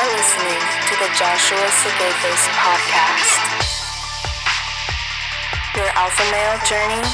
[0.00, 3.40] You're listening to the Joshua Sigafus podcast.
[5.76, 7.06] Your alpha male journey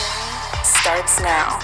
[0.63, 1.59] starts now.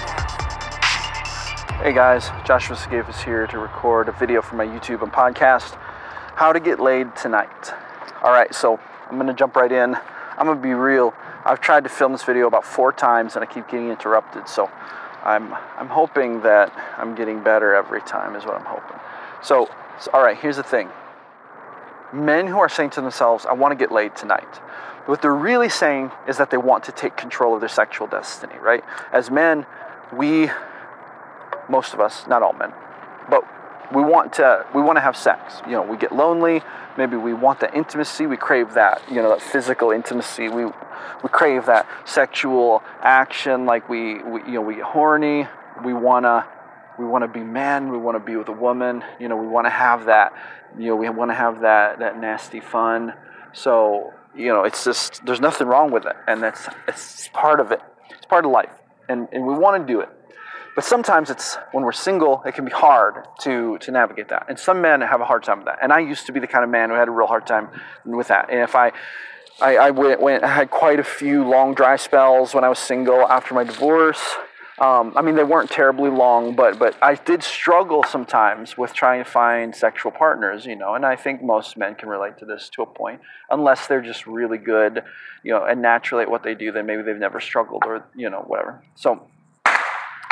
[1.81, 5.77] Hey guys, Joshua Sigafus here to record a video for my YouTube and podcast,
[6.35, 7.73] How to Get Laid Tonight.
[8.25, 9.95] Alright, so I'm gonna jump right in.
[9.95, 11.15] I'm gonna be real.
[11.45, 14.69] I've tried to film this video about four times and I keep getting interrupted, so
[15.23, 18.99] I'm I'm hoping that I'm getting better every time is what I'm hoping.
[19.41, 20.89] So, so all right, here's the thing.
[22.13, 24.61] Men who are saying to themselves, "I want to get laid tonight."
[25.07, 28.55] What they're really saying is that they want to take control of their sexual destiny,
[28.61, 28.85] right?
[29.13, 29.67] As men,
[30.13, 30.51] we
[31.69, 32.73] most of us, not all men,
[33.29, 33.45] but
[33.93, 35.61] we want to we want to have sex.
[35.67, 36.63] You know, we get lonely,
[36.97, 40.49] maybe we want that intimacy, we crave that, you know, that physical intimacy.
[40.49, 45.49] We we crave that sexual action like we, we you know, we get horny,
[45.85, 46.45] we want to
[46.99, 49.47] we want to be men, we want to be with a woman, you know, we
[49.47, 50.33] want to have that,
[50.79, 53.15] you know, we want to have that that nasty fun.
[53.53, 57.73] So, you know, it's just there's nothing wrong with it and that's it's part of
[57.73, 57.81] it.
[58.11, 58.73] It's part of life.
[59.09, 60.09] And and we want to do it.
[60.75, 64.47] But sometimes it's when we're single, it can be hard to to navigate that.
[64.49, 65.79] And some men have a hard time with that.
[65.83, 67.69] And I used to be the kind of man who had a real hard time
[68.05, 68.51] with that.
[68.51, 68.93] And if I
[69.61, 72.79] I, I went, went I had quite a few long dry spells when I was
[72.79, 74.23] single after my divorce.
[74.83, 79.23] Um, I mean, they weren't terribly long, but but I did struggle sometimes with trying
[79.23, 80.95] to find sexual partners, you know.
[80.95, 84.27] And I think most men can relate to this to a point, unless they're just
[84.27, 85.05] really good,
[85.45, 86.73] you know, and naturally at what they do.
[86.73, 88.83] Then maybe they've never struggled, or you know, whatever.
[88.97, 89.25] So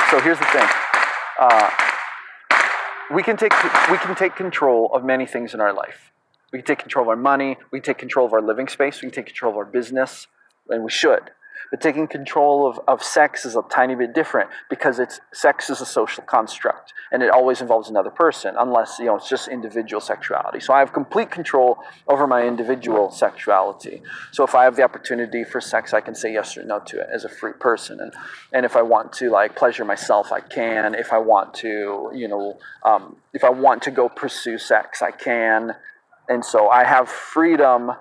[0.09, 0.67] so here's the thing.
[1.39, 1.69] Uh,
[3.15, 3.53] we can take
[3.89, 6.11] we can take control of many things in our life.
[6.51, 7.55] We can take control of our money.
[7.71, 9.01] We can take control of our living space.
[9.01, 10.27] We can take control of our business,
[10.67, 11.31] and we should.
[11.71, 15.79] But taking control of, of sex is a tiny bit different because it's sex is
[15.79, 20.01] a social construct and it always involves another person unless you know it's just individual
[20.01, 20.59] sexuality.
[20.59, 24.03] So I have complete control over my individual sexuality.
[24.31, 26.99] So if I have the opportunity for sex, I can say yes or no to
[26.99, 28.01] it as a free person.
[28.01, 28.13] And
[28.51, 30.93] and if I want to like pleasure myself, I can.
[30.93, 35.11] If I want to, you know, um, if I want to go pursue sex, I
[35.11, 35.75] can.
[36.27, 37.93] And so I have freedom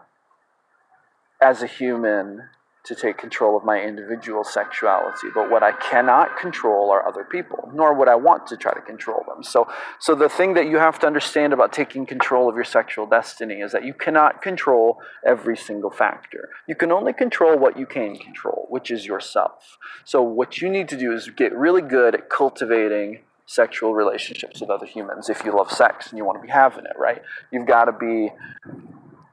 [1.40, 2.48] as a human
[2.84, 5.28] to take control of my individual sexuality.
[5.34, 8.80] But what I cannot control are other people, nor would I want to try to
[8.80, 9.42] control them.
[9.42, 9.68] So,
[9.98, 13.60] so the thing that you have to understand about taking control of your sexual destiny
[13.60, 16.48] is that you cannot control every single factor.
[16.66, 19.78] You can only control what you can control, which is yourself.
[20.04, 24.70] So, what you need to do is get really good at cultivating sexual relationships with
[24.70, 27.20] other humans if you love sex and you want to be having it right
[27.50, 28.30] you've got to be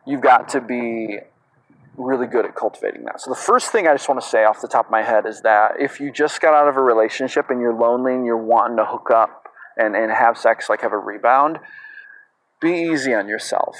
[0.07, 1.19] you've got to be
[1.97, 3.19] really good at cultivating that.
[3.19, 5.25] So the first thing I just want to say off the top of my head
[5.25, 8.37] is that if you just got out of a relationship and you're lonely and you're
[8.37, 11.59] wanting to hook up and, and have sex, like have a rebound,
[12.61, 13.75] be easy on yourself.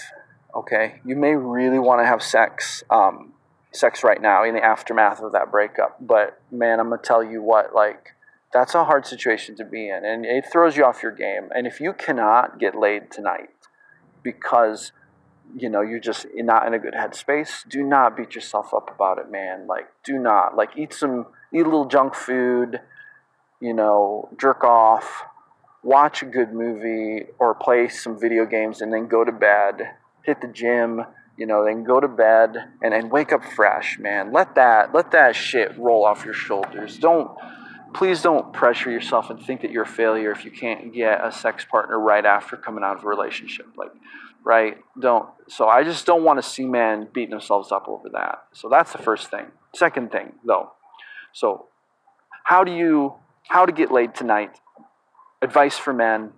[0.55, 3.33] Okay, you may really want to have sex, um,
[3.71, 5.97] sex right now in the aftermath of that breakup.
[6.01, 8.15] But man, I'm gonna tell you what, like
[8.51, 11.49] that's a hard situation to be in, and it throws you off your game.
[11.53, 13.49] And if you cannot get laid tonight
[14.23, 14.91] because
[15.57, 19.17] you know you're just not in a good headspace do not beat yourself up about
[19.17, 19.67] it man.
[19.67, 22.79] Like do not like eat some eat a little junk food
[23.59, 25.23] you know jerk off
[25.83, 29.81] watch a good movie or play some video games and then go to bed
[30.23, 31.01] hit the gym
[31.37, 34.33] you know then go to bed and then wake up fresh man.
[34.33, 36.97] Let that let that shit roll off your shoulders.
[36.97, 37.31] Don't
[37.93, 41.31] please don't pressure yourself and think that you're a failure if you can't get a
[41.31, 43.67] sex partner right after coming out of a relationship.
[43.77, 43.91] Like
[44.47, 44.77] right?
[44.97, 45.27] Don't.
[45.49, 48.45] So I just don't want to see men beating themselves up over that.
[48.53, 49.47] So that's the first thing.
[49.75, 50.71] Second thing, though.
[51.33, 51.65] So
[52.45, 53.15] how do you
[53.49, 54.57] how to get laid tonight?
[55.41, 56.31] Advice for men.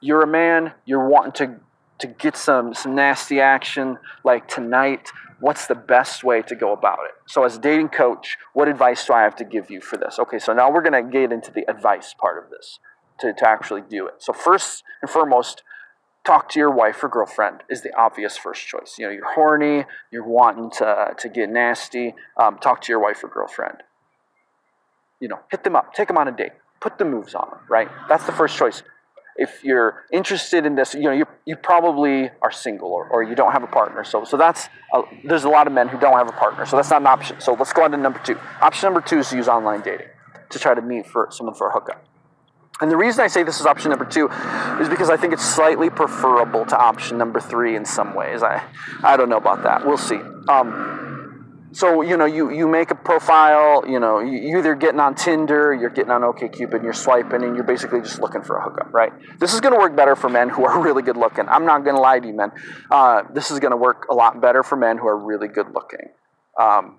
[0.00, 0.72] You're a man.
[0.84, 1.60] You're wanting to
[2.00, 5.08] to get some some nasty action like tonight.
[5.40, 7.12] What's the best way to go about it?
[7.28, 10.18] So, as a dating coach, what advice do I have to give you for this?
[10.18, 12.80] Okay, so now we're going to get into the advice part of this
[13.20, 14.14] to, to actually do it.
[14.18, 15.62] So, first and foremost,
[16.24, 18.96] talk to your wife or girlfriend is the obvious first choice.
[18.98, 23.24] You know, you're horny, you're wanting to, to get nasty, um, talk to your wife
[23.24, 23.78] or girlfriend.
[25.20, 27.60] You know, hit them up, take them on a date, put the moves on them,
[27.68, 27.88] right?
[28.08, 28.82] That's the first choice.
[29.36, 33.34] If you're interested in this, you know, you you probably are single or, or you
[33.34, 34.02] don't have a partner.
[34.04, 36.66] So, so that's, a, there's a lot of men who don't have a partner.
[36.66, 37.40] So that's not an option.
[37.40, 38.36] So let's go on to number two.
[38.60, 40.08] Option number two is to use online dating
[40.50, 42.04] to try to meet for someone for a hookup.
[42.80, 44.28] And the reason I say this is option number two
[44.80, 48.42] is because I think it's slightly preferable to option number three in some ways.
[48.42, 48.62] I,
[49.02, 49.84] I don't know about that.
[49.84, 50.20] We'll see.
[50.48, 50.98] Um,
[51.72, 55.74] so you know you you make a profile you know you either getting on tinder
[55.74, 59.12] you're getting on okcupid you're swiping and you're basically just looking for a hookup right
[59.38, 61.84] this is going to work better for men who are really good looking i'm not
[61.84, 62.50] going to lie to you men
[62.90, 65.66] uh, this is going to work a lot better for men who are really good
[65.74, 66.08] looking
[66.58, 66.98] um,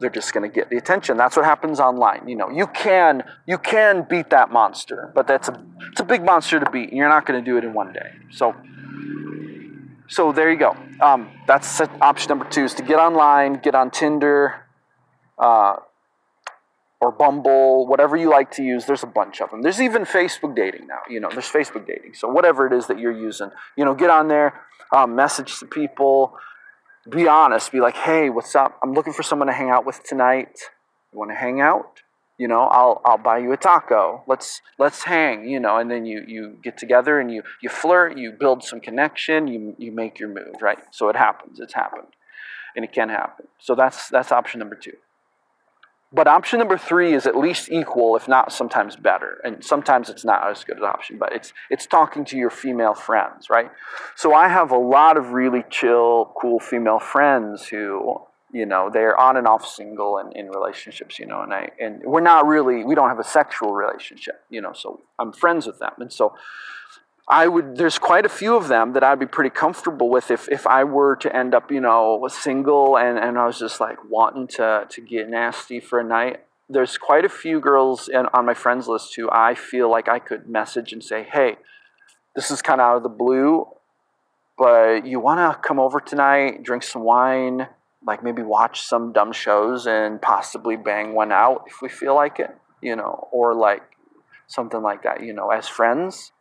[0.00, 3.22] they're just going to get the attention that's what happens online you know you can
[3.46, 6.96] you can beat that monster but that's a it's a big monster to beat and
[6.98, 8.54] you're not going to do it in one day so
[10.08, 10.76] so there you go.
[11.00, 14.66] Um, that's option number two is to get online, get on Tinder,
[15.38, 15.76] uh,
[17.00, 18.86] or Bumble, whatever you like to use.
[18.86, 19.62] There's a bunch of them.
[19.62, 21.00] There's even Facebook dating now.
[21.08, 22.14] You know, there's Facebook dating.
[22.14, 24.62] So whatever it is that you're using, you know, get on there,
[24.92, 26.36] um, message the people,
[27.10, 28.78] be honest, be like, hey, what's up?
[28.82, 30.58] I'm looking for someone to hang out with tonight.
[31.12, 32.00] You want to hang out?
[32.38, 36.04] you know i'll i'll buy you a taco let's let's hang you know and then
[36.04, 40.18] you you get together and you you flirt you build some connection you you make
[40.18, 42.08] your move right so it happens it's happened
[42.74, 44.96] and it can happen so that's that's option number two
[46.12, 49.40] but option number three is at least equal if not sometimes better.
[49.44, 52.94] And sometimes it's not as good an option but it's it's talking to your female
[52.94, 53.70] friends right?
[54.16, 58.20] So i have a lot of really chill cool female friends who
[58.52, 62.02] you know they're on and off single and in relationships you know and i and
[62.04, 65.78] we're not really we don't have a sexual relationship you know so i'm friends with
[65.80, 65.92] them.
[65.98, 66.34] And so
[67.28, 70.48] i would there's quite a few of them that i'd be pretty comfortable with if
[70.48, 73.98] if i were to end up you know single and and i was just like
[74.08, 78.46] wanting to to get nasty for a night there's quite a few girls in, on
[78.46, 81.56] my friends list who i feel like i could message and say hey
[82.34, 83.66] this is kind of out of the blue
[84.56, 87.66] but you want to come over tonight drink some wine
[88.06, 92.38] like maybe watch some dumb shows and possibly bang one out if we feel like
[92.38, 93.82] it, you know, or like
[94.46, 96.32] something like that, you know, as friends.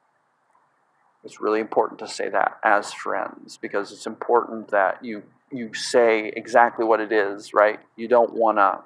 [1.23, 6.33] It's really important to say that as friends because it's important that you you say
[6.35, 7.79] exactly what it is, right?
[7.95, 8.79] You don't want to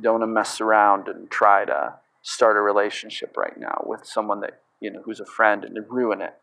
[0.00, 4.40] don't want to mess around and try to start a relationship right now with someone
[4.40, 6.34] that, you know, who's a friend and ruin it.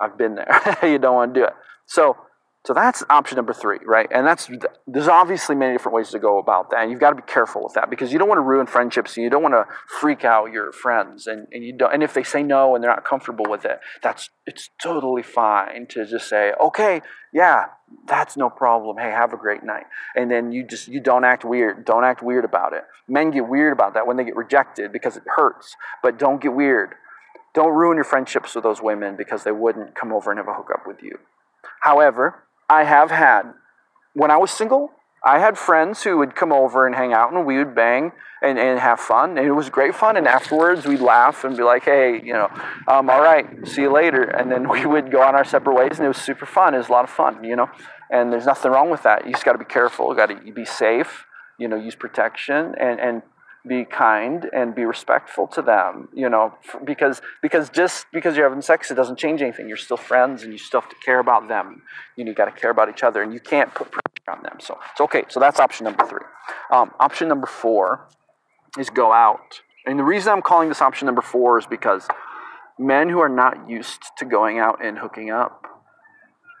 [0.00, 0.78] I've been there.
[0.82, 1.52] you don't want to do it.
[1.86, 2.16] So,
[2.66, 4.08] so that's option number three, right?
[4.12, 4.50] And that's
[4.86, 6.82] there's obviously many different ways to go about that.
[6.82, 9.16] And you've got to be careful with that because you don't want to ruin friendships
[9.16, 11.26] and you don't want to freak out your friends.
[11.26, 13.78] And, and you don't and if they say no and they're not comfortable with it,
[14.02, 17.00] that's it's totally fine to just say, okay,
[17.32, 17.66] yeah,
[18.06, 18.98] that's no problem.
[18.98, 19.86] Hey, have a great night.
[20.14, 21.84] And then you just you don't act weird.
[21.84, 22.82] Don't act weird about it.
[23.06, 25.74] Men get weird about that when they get rejected because it hurts.
[26.02, 26.96] But don't get weird.
[27.54, 30.54] Don't ruin your friendships with those women because they wouldn't come over and have a
[30.54, 31.18] hookup with you.
[31.80, 33.42] However, I have had,
[34.14, 34.90] when I was single,
[35.24, 38.12] I had friends who would come over and hang out and we would bang
[38.42, 39.36] and, and have fun.
[39.36, 40.16] And it was great fun.
[40.16, 42.48] And afterwards we'd laugh and be like, hey, you know,
[42.86, 44.22] um, all right, see you later.
[44.22, 46.74] And then we would go on our separate ways and it was super fun.
[46.74, 47.68] It was a lot of fun, you know.
[48.10, 49.26] And there's nothing wrong with that.
[49.26, 50.10] You just got to be careful.
[50.10, 51.26] You got to be safe,
[51.58, 53.22] you know, use protection and, and
[53.66, 58.62] be kind and be respectful to them you know because because just because you're having
[58.62, 59.68] sex it doesn't change anything.
[59.68, 61.82] You're still friends and you still have to care about them.
[62.16, 64.42] You, know, you got to care about each other and you can't put pressure on
[64.42, 64.58] them.
[64.60, 66.24] So it's okay so that's option number three.
[66.70, 68.08] Um, option number four
[68.78, 69.60] is go out.
[69.86, 72.06] And the reason i'm calling this option number four is because
[72.78, 75.77] men who are not used to going out and hooking up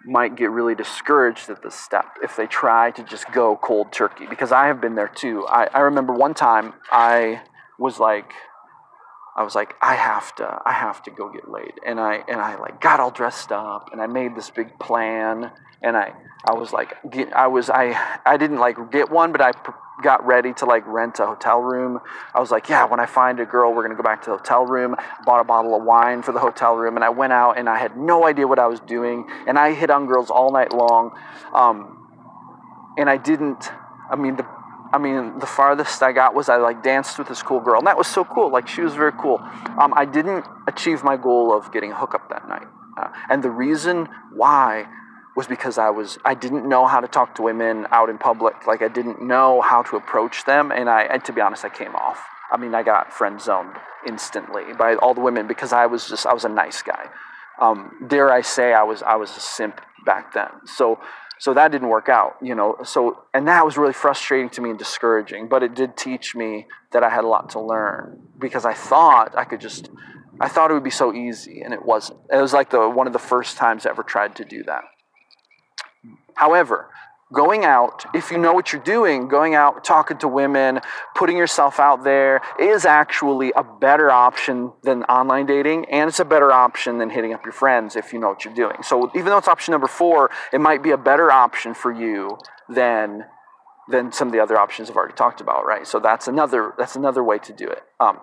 [0.04, 4.26] might get really discouraged at this step if they try to just go cold turkey
[4.26, 5.46] because I have been there too.
[5.46, 7.42] I, I remember one time I
[7.78, 8.32] was like
[9.38, 12.40] I was like, I have to, I have to go get laid, and I and
[12.40, 16.12] I like got all dressed up, and I made this big plan, and I
[16.44, 17.96] I was like, get, I was I
[18.26, 19.52] I didn't like get one, but I
[20.02, 22.00] got ready to like rent a hotel room.
[22.34, 24.38] I was like, yeah, when I find a girl, we're gonna go back to the
[24.38, 24.96] hotel room.
[25.24, 27.78] Bought a bottle of wine for the hotel room, and I went out and I
[27.78, 31.16] had no idea what I was doing, and I hit on girls all night long,
[31.54, 32.08] um,
[32.98, 33.70] and I didn't.
[34.10, 34.57] I mean, the
[34.92, 37.86] I mean, the farthest I got was I like danced with this cool girl, and
[37.86, 38.50] that was so cool.
[38.50, 39.38] Like she was very cool.
[39.78, 42.66] Um, I didn't achieve my goal of getting a hookup that night,
[42.96, 44.86] uh, and the reason why
[45.36, 48.66] was because I was I didn't know how to talk to women out in public.
[48.66, 51.68] Like I didn't know how to approach them, and I and to be honest, I
[51.68, 52.24] came off.
[52.50, 53.76] I mean, I got friend zoned
[54.06, 57.08] instantly by all the women because I was just I was a nice guy.
[57.60, 60.48] Um, dare I say I was I was a simp back then.
[60.64, 60.98] So
[61.38, 62.76] so that didn't work out, you know.
[62.84, 65.48] So and that was really frustrating to me and discouraging.
[65.48, 69.36] But it did teach me that I had a lot to learn because I thought
[69.36, 69.90] I could just
[70.40, 72.20] I thought it would be so easy, and it wasn't.
[72.30, 74.82] It was like the one of the first times I ever tried to do that.
[76.34, 76.90] However,
[77.32, 80.80] going out, if you know what you're doing, going out, talking to women,
[81.14, 86.24] putting yourself out there is actually a better option than online dating, and it's a
[86.24, 88.82] better option than hitting up your friends if you know what you're doing.
[88.82, 92.38] So even though it's option number four, it might be a better option for you
[92.68, 93.24] than
[93.90, 95.86] than some of the other options I've already talked about, right?
[95.86, 97.82] So that's another that's another way to do it.
[97.98, 98.20] Um,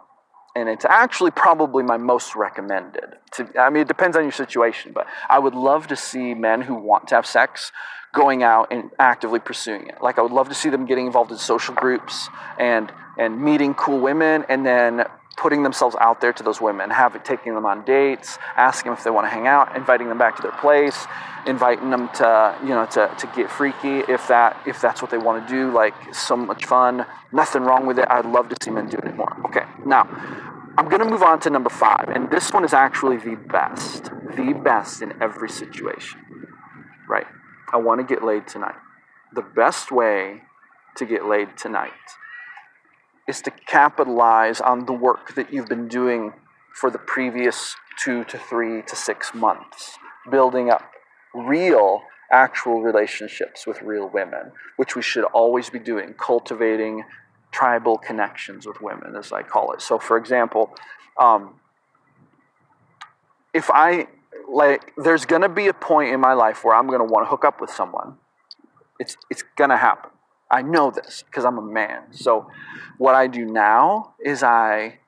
[0.55, 3.17] and it's actually probably my most recommended.
[3.33, 6.61] To, I mean, it depends on your situation, but I would love to see men
[6.61, 7.71] who want to have sex
[8.13, 10.01] going out and actively pursuing it.
[10.01, 13.73] Like I would love to see them getting involved in social groups and and meeting
[13.73, 15.05] cool women, and then
[15.37, 19.03] putting themselves out there to those women, having taking them on dates, asking them if
[19.03, 21.05] they want to hang out, inviting them back to their place,
[21.45, 25.17] inviting them to you know to, to get freaky if that if that's what they
[25.17, 25.71] want to do.
[25.71, 28.07] Like so much fun, nothing wrong with it.
[28.09, 29.35] I'd love to see men do it more.
[29.47, 30.03] Okay, now
[30.77, 34.59] I'm gonna move on to number five, and this one is actually the best, the
[34.63, 36.21] best in every situation.
[37.07, 37.27] Right?
[37.71, 38.75] I want to get laid tonight.
[39.33, 40.41] The best way
[40.95, 41.91] to get laid tonight
[43.27, 46.33] is to capitalize on the work that you've been doing
[46.73, 49.97] for the previous two to three to six months,
[50.29, 50.83] building up
[51.33, 52.01] real,
[52.31, 57.03] actual relationships with real women, which we should always be doing, cultivating
[57.51, 59.81] tribal connections with women, as I call it.
[59.81, 60.75] So, for example,
[61.17, 61.59] um,
[63.53, 64.07] if I
[64.49, 67.45] like, there's gonna be a point in my life where I'm gonna want to hook
[67.45, 68.17] up with someone.
[68.99, 70.11] It's it's gonna happen.
[70.51, 72.11] I know this because I'm a man.
[72.11, 72.47] So
[72.97, 74.99] what I do now is I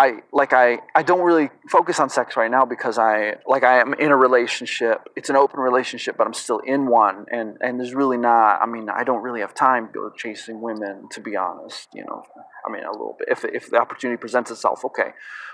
[0.00, 3.80] I like I I don't really focus on sex right now because I like I
[3.80, 5.10] am in a relationship.
[5.14, 8.66] It's an open relationship, but I'm still in one and and there's really not I
[8.66, 12.22] mean, I don't really have time to go chasing women to be honest, you know.
[12.66, 15.10] I mean, a little bit if if the opportunity presents itself, okay.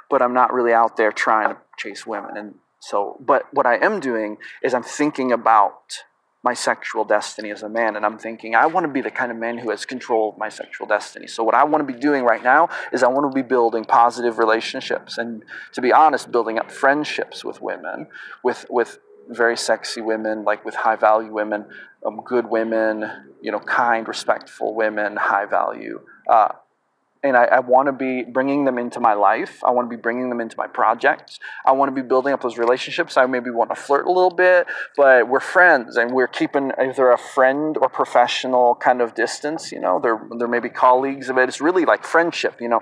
[0.08, 3.84] But I'm not really out there trying to chase women and so but what I
[3.84, 6.04] am doing is I'm thinking about
[6.42, 7.96] my sexual destiny as a man.
[7.96, 10.38] And I'm thinking, I want to be the kind of man who has control of
[10.38, 11.26] my sexual destiny.
[11.26, 13.84] So, what I want to be doing right now is I want to be building
[13.84, 15.18] positive relationships.
[15.18, 18.06] And to be honest, building up friendships with women,
[18.42, 21.66] with, with very sexy women, like with high value women,
[22.04, 26.00] um, good women, you know, kind, respectful women, high value.
[26.28, 26.48] Uh,
[27.28, 29.62] and I, I want to be bringing them into my life.
[29.64, 31.38] I want to be bringing them into my projects.
[31.64, 33.16] I want to be building up those relationships.
[33.16, 34.66] I maybe want to flirt a little bit,
[34.96, 39.72] but we're friends and we're keeping either a friend or professional kind of distance.
[39.72, 42.60] You know, there there may be colleagues, but it's really like friendship.
[42.60, 42.80] You know,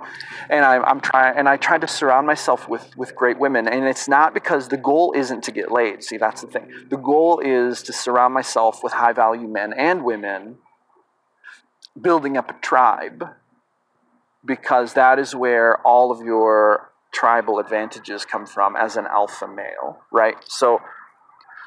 [0.51, 3.85] and I, I'm trying and I try to surround myself with with great women, and
[3.85, 6.03] it's not because the goal isn't to get laid.
[6.03, 6.71] See, that's the thing.
[6.91, 10.59] The goal is to surround myself with high value men and women,
[12.01, 13.25] building up a tribe
[14.45, 20.01] because that is where all of your tribal advantages come from as an alpha male,
[20.11, 20.37] right?
[20.47, 20.81] So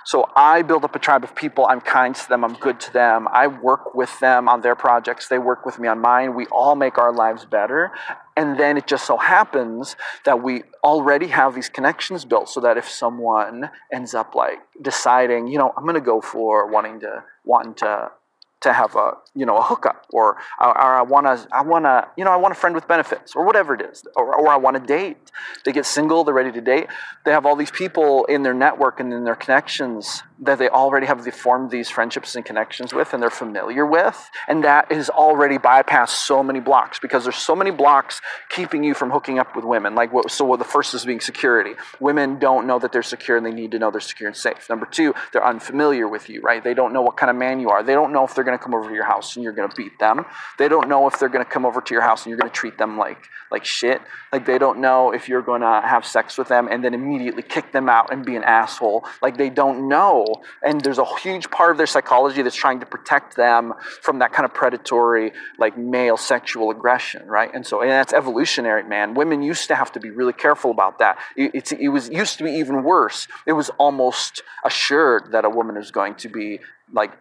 [0.08, 1.68] so I build up a tribe of people.
[1.68, 2.46] I'm kind to them.
[2.46, 3.28] I'm good to them.
[3.30, 5.28] I work with them on their projects.
[5.28, 6.34] They work with me on mine.
[6.34, 7.92] We all make our lives better.
[8.38, 12.78] And then it just so happens that we already have these connections built so that
[12.78, 17.26] if someone ends up like deciding, you know, I'm going to go for wanting to
[17.44, 18.12] wanting to
[18.62, 22.08] to have a you know a hookup or, or I want to I want to
[22.18, 24.58] you know I want a friend with benefits or whatever it is or, or I
[24.58, 25.18] want to date.
[25.64, 26.88] They get single they're ready to date.
[27.24, 31.06] They have all these people in their network and in their connections that they already
[31.06, 35.58] have formed these friendships and connections with and they're familiar with and that is already
[35.58, 39.66] bypassed so many blocks because there's so many blocks keeping you from hooking up with
[39.66, 39.94] women.
[39.94, 41.76] Like what so the first is being security.
[42.00, 44.68] Women don't know that they're secure and they need to know they're secure and safe.
[44.68, 46.64] Number two they're unfamiliar with you right?
[46.64, 47.84] They don't know what kind of man you are.
[47.84, 49.70] They don't know if they're going to come over to your house and you're going
[49.70, 50.26] to beat them.
[50.58, 52.52] They don't know if they're going to come over to your house and you're going
[52.52, 54.02] to treat them like like shit.
[54.34, 57.44] Like they don't know if you're going to have sex with them and then immediately
[57.44, 59.06] kick them out and be an asshole.
[59.22, 60.26] Like they don't know.
[60.64, 64.34] And there's a huge part of their psychology that's trying to protect them from that
[64.34, 67.50] kind of predatory like male sexual aggression, right?
[67.54, 69.14] And so and that's evolutionary, man.
[69.14, 71.18] Women used to have to be really careful about that.
[71.36, 73.28] It, it was used to be even worse.
[73.46, 76.60] It was almost assured that a woman is going to be
[76.94, 77.12] like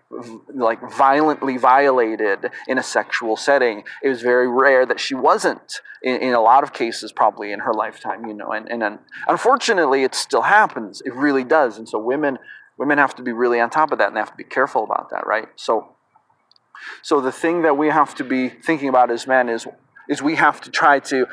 [0.54, 3.82] like violently violated in a sexual setting.
[4.02, 7.61] It was very rare that she wasn't in, in a lot of cases probably in
[7.61, 11.02] her lifetime you know and, and unfortunately it still happens.
[11.04, 11.78] It really does.
[11.78, 12.38] And so women
[12.78, 14.85] women have to be really on top of that and they have to be careful
[14.85, 15.49] about that right?
[15.56, 15.96] So
[17.02, 19.66] so the thing that we have to be thinking about as men is
[20.08, 21.26] is we have to try to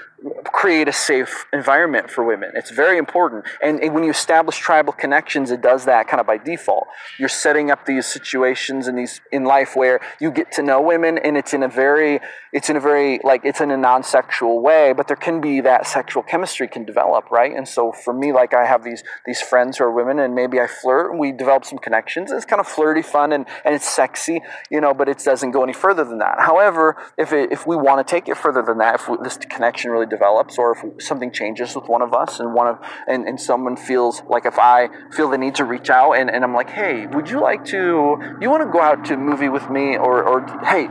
[0.46, 2.51] create a safe environment for women.
[2.56, 3.46] It's very important.
[3.62, 6.88] And, and, when you establish tribal connections, it does that kind of by default.
[7.20, 11.18] You're setting up these situations in these in life where you get to know women
[11.18, 12.20] and it's in a very
[12.53, 15.88] it's in a very like it's in a non-sexual way, but there can be that
[15.88, 17.56] sexual chemistry can develop, right?
[17.56, 20.60] And so for me, like I have these these friends who are women and maybe
[20.60, 22.32] I flirt and we develop some connections.
[22.32, 25.63] It's kind of flirty fun and, and it's sexy, you know, but it doesn't go
[25.63, 26.39] any further than that.
[26.39, 29.38] However, if it, if we want to take it further than that, if we, this
[29.38, 33.27] connection really develops, or if something changes with one of us, and one of and,
[33.27, 36.53] and someone feels like if I feel the need to reach out, and, and I'm
[36.53, 38.17] like, hey, would you like to?
[38.41, 40.88] You want to go out to a movie with me, or or hey,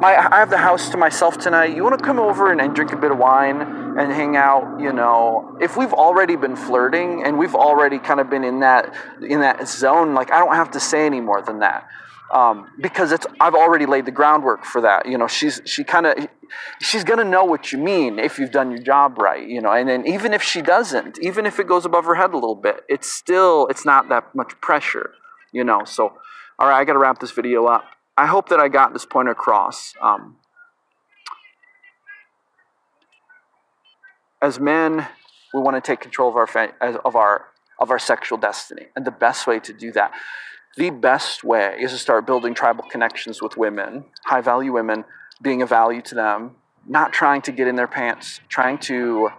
[0.00, 1.76] my I have the house to myself tonight.
[1.76, 4.80] You want to come over and, and drink a bit of wine and hang out?
[4.80, 8.94] You know, if we've already been flirting and we've already kind of been in that
[9.20, 11.86] in that zone, like I don't have to say any more than that.
[12.32, 15.06] Um, because it's I've already laid the groundwork for that.
[15.06, 16.28] You know, she's she kind of
[16.80, 19.46] she's gonna know what you mean if you've done your job right.
[19.46, 22.30] You know, and then even if she doesn't, even if it goes above her head
[22.30, 25.12] a little bit, it's still it's not that much pressure.
[25.52, 26.12] You know, so
[26.60, 27.84] all right, I got to wrap this video up.
[28.16, 29.94] I hope that I got this point across.
[30.00, 30.36] Um,
[34.42, 35.08] as men,
[35.54, 36.46] we want to take control of our
[37.04, 37.46] of our
[37.78, 40.12] of our sexual destiny, and the best way to do that,
[40.76, 45.04] the best way, is to start building tribal connections with women, high value women,
[45.42, 49.30] being a value to them, not trying to get in their pants, trying to